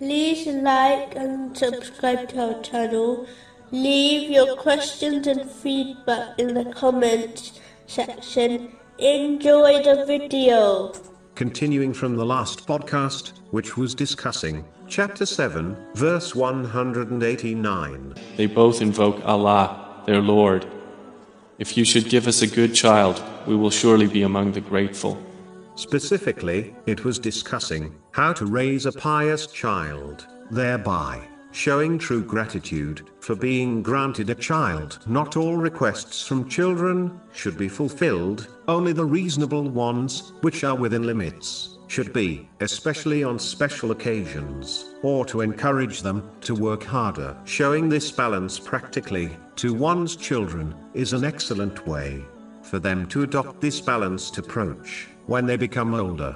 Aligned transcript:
like 0.00 1.14
and 1.14 1.56
subscribe 1.56 2.28
to 2.30 2.54
our 2.54 2.62
channel. 2.62 3.26
Leave 3.70 4.30
your 4.30 4.56
questions 4.56 5.26
and 5.26 5.50
feedback 5.50 6.38
in 6.38 6.54
the 6.54 6.64
comments 6.72 7.60
section. 7.86 8.72
Enjoy 8.98 9.82
the 9.82 10.04
video. 10.06 10.92
Continuing 11.34 11.92
from 11.92 12.16
the 12.16 12.24
last 12.24 12.66
podcast, 12.66 13.32
which 13.50 13.76
was 13.76 13.94
discussing 13.94 14.64
chapter 14.88 15.26
7, 15.26 15.76
verse 15.94 16.34
189. 16.34 18.14
They 18.36 18.46
both 18.46 18.80
invoke 18.80 19.24
Allah, 19.24 20.02
their 20.06 20.20
Lord. 20.20 20.66
If 21.58 21.76
you 21.76 21.84
should 21.84 22.08
give 22.08 22.26
us 22.26 22.42
a 22.42 22.46
good 22.46 22.74
child, 22.74 23.22
we 23.46 23.56
will 23.56 23.70
surely 23.70 24.06
be 24.06 24.22
among 24.22 24.52
the 24.52 24.60
grateful. 24.60 25.20
Specifically, 25.76 26.74
it 26.86 27.04
was 27.04 27.18
discussing 27.18 27.94
how 28.12 28.32
to 28.34 28.46
raise 28.46 28.86
a 28.86 28.92
pious 28.92 29.46
child, 29.48 30.26
thereby 30.50 31.26
showing 31.50 31.98
true 31.98 32.22
gratitude 32.22 33.08
for 33.20 33.34
being 33.34 33.82
granted 33.82 34.28
a 34.28 34.34
child. 34.34 34.98
Not 35.06 35.36
all 35.36 35.56
requests 35.56 36.26
from 36.26 36.48
children 36.48 37.20
should 37.32 37.56
be 37.56 37.68
fulfilled, 37.68 38.48
only 38.66 38.92
the 38.92 39.04
reasonable 39.04 39.68
ones, 39.68 40.32
which 40.40 40.64
are 40.64 40.74
within 40.74 41.04
limits, 41.04 41.78
should 41.86 42.12
be, 42.12 42.48
especially 42.60 43.22
on 43.22 43.38
special 43.38 43.92
occasions, 43.92 44.94
or 45.02 45.24
to 45.26 45.42
encourage 45.42 46.02
them 46.02 46.28
to 46.40 46.54
work 46.54 46.82
harder. 46.82 47.36
Showing 47.44 47.88
this 47.88 48.10
balance 48.10 48.58
practically 48.58 49.30
to 49.56 49.74
one's 49.74 50.16
children 50.16 50.74
is 50.92 51.12
an 51.12 51.24
excellent 51.24 51.86
way 51.86 52.24
for 52.74 52.80
them 52.80 53.06
to 53.06 53.22
adopt 53.22 53.60
this 53.60 53.80
balanced 53.80 54.36
approach 54.36 55.06
when 55.26 55.46
they 55.46 55.56
become 55.56 55.94
older. 55.94 56.34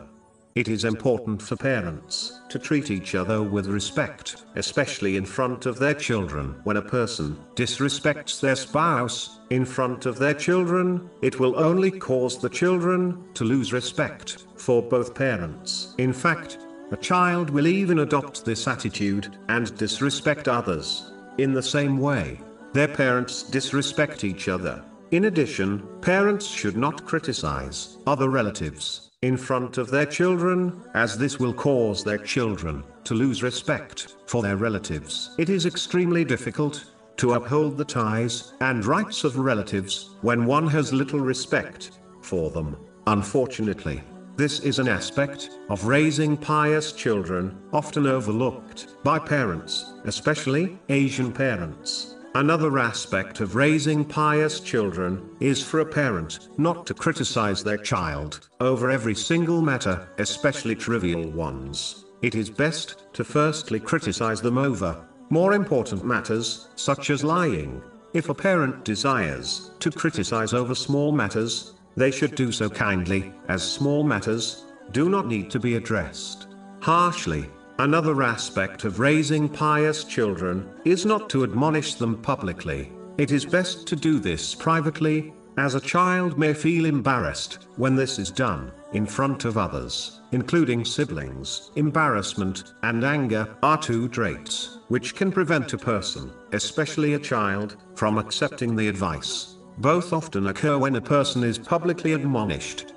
It 0.55 0.69
is 0.69 0.84
important 0.84 1.42
for 1.42 1.57
parents 1.57 2.43
to 2.49 2.60
treat 2.60 2.93
each 2.93 3.16
other 3.16 3.43
with 3.43 3.66
respect, 3.66 4.45
especially 4.54 5.16
in 5.16 5.26
front 5.26 5.66
of 5.66 5.80
their 5.80 5.95
children. 5.95 6.54
When 6.63 6.76
a 6.76 6.90
person 6.96 7.37
disrespects 7.57 8.38
their 8.38 8.54
spouse 8.54 9.40
in 9.51 9.65
front 9.65 10.07
of 10.07 10.21
their 10.21 10.32
children, 10.32 11.10
it 11.23 11.40
will 11.40 11.59
only 11.59 11.90
cause 11.90 12.38
the 12.38 12.48
children 12.48 13.24
to 13.35 13.43
lose 13.43 13.73
respect 13.73 14.46
for 14.54 14.80
both 14.80 15.16
parents. 15.16 15.96
In 15.98 16.13
fact, 16.13 16.59
a 16.93 16.96
child 16.96 17.51
will 17.51 17.66
even 17.66 17.98
adopt 17.98 18.45
this 18.45 18.68
attitude 18.68 19.37
and 19.48 19.76
disrespect 19.76 20.46
others 20.46 21.10
in 21.38 21.52
the 21.52 21.65
same 21.65 21.98
way 21.98 22.38
their 22.74 22.87
parents 22.87 23.43
disrespect 23.43 24.23
each 24.23 24.46
other. 24.46 24.85
In 25.10 25.24
addition, 25.24 25.82
parents 26.02 26.46
should 26.46 26.76
not 26.76 27.06
criticize 27.06 27.96
other 28.06 28.28
relatives 28.28 29.10
in 29.23 29.38
front 29.38 29.78
of 29.78 29.90
their 29.90 30.04
children, 30.04 30.82
as 30.92 31.16
this 31.16 31.40
will 31.40 31.54
cause 31.54 32.04
their 32.04 32.18
children 32.18 32.84
to 33.04 33.14
lose 33.14 33.42
respect 33.42 34.16
for 34.26 34.42
their 34.42 34.56
relatives. 34.56 35.30
It 35.38 35.48
is 35.48 35.64
extremely 35.64 36.26
difficult 36.26 36.84
to 37.16 37.32
uphold 37.32 37.79
the 37.79 37.86
ties 37.86 38.52
and 38.60 38.84
rights 38.84 39.24
of 39.24 39.38
relatives 39.38 40.10
when 40.20 40.45
one 40.45 40.66
has 40.68 40.92
little 40.92 41.20
respect 41.20 41.92
for 42.20 42.51
them. 42.51 42.76
Unfortunately, 43.06 44.02
this 44.36 44.60
is 44.60 44.79
an 44.79 44.88
aspect 44.88 45.59
of 45.70 45.86
raising 45.86 46.36
pious 46.36 46.92
children, 46.92 47.59
often 47.73 48.06
overlooked 48.06 48.88
by 49.02 49.18
parents, 49.18 49.95
especially 50.04 50.79
Asian 50.90 51.32
parents. 51.32 52.18
Another 52.34 52.79
aspect 52.79 53.40
of 53.40 53.54
raising 53.54 54.04
pious 54.04 54.60
children 54.60 55.29
is 55.40 55.62
for 55.62 55.80
a 55.80 55.87
parent 55.87 56.48
not 56.59 56.87
to 56.87 56.95
criticize 56.95 57.65
their 57.65 57.79
child 57.79 58.48
over 58.60 58.90
every 58.90 59.15
single 59.15 59.62
matter, 59.62 60.09
especially 60.18 60.74
trivial 60.74 61.30
ones. 61.30 62.04
It 62.20 62.35
is 62.35 62.51
best 62.51 63.12
to 63.15 63.24
firstly 63.24 63.80
criticize 63.80 64.41
them 64.41 64.59
over 64.59 65.04
more 65.31 65.54
important 65.54 66.04
matters, 66.04 66.69
such 66.76 67.10
as 67.10 67.25
lying. 67.25 67.82
If 68.14 68.28
a 68.28 68.34
parent 68.34 68.84
desires 68.84 69.70
to 69.80 69.91
criticize 69.91 70.54
over 70.54 70.74
small 70.74 71.12
matters, 71.12 71.74
they 71.97 72.10
should 72.10 72.34
do 72.34 72.53
so 72.53 72.69
kindly, 72.70 73.32
as 73.48 73.62
small 73.62 74.03
matters 74.04 74.64
do 74.92 75.08
not 75.08 75.26
need 75.26 75.50
to 75.50 75.60
be 75.60 75.76
addressed 75.76 76.47
harshly. 76.80 77.50
Another 77.81 78.25
aspect 78.25 78.83
of 78.83 78.99
raising 78.99 79.49
pious 79.49 80.03
children 80.03 80.69
is 80.84 81.06
not 81.06 81.31
to 81.31 81.44
admonish 81.44 81.94
them 81.94 82.21
publicly. 82.21 82.91
It 83.19 83.31
is 83.31 83.44
best 83.47 83.87
to 83.87 83.94
do 83.94 84.19
this 84.19 84.53
privately, 84.53 85.33
as 85.59 85.77
a 85.77 85.81
child 85.81 86.37
may 86.37 86.55
feel 86.55 86.87
embarrassed 86.87 87.69
when 87.77 87.94
this 87.94 88.19
is 88.19 88.33
done 88.33 88.72
in 88.94 89.06
front 89.06 89.44
of 89.44 89.56
others, 89.56 90.21
including 90.33 90.84
siblings. 90.84 91.71
Embarrassment 91.77 92.75
and 92.83 93.05
anger 93.05 93.56
are 93.62 93.81
two 93.81 94.09
traits 94.09 94.78
which 94.89 95.15
can 95.15 95.31
prevent 95.31 95.72
a 95.72 95.78
person, 95.78 96.33
especially 96.53 97.15
a 97.15 97.19
child, 97.19 97.77
from 97.95 98.19
accepting 98.19 98.75
the 98.75 98.89
advice. 98.89 99.55
Both 99.78 100.12
often 100.12 100.49
occur 100.49 100.78
when 100.78 100.97
a 100.97 101.00
person 101.00 101.45
is 101.45 101.59
publicly 101.59 102.15
admonished 102.15 102.93